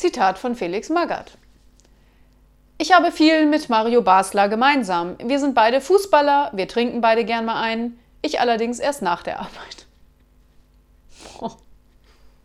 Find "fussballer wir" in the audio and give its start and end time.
5.82-6.66